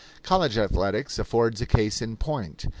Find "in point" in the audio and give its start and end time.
2.01-2.65